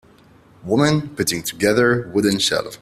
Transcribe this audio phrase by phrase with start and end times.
[0.63, 2.79] Woman putting together wooden shelf.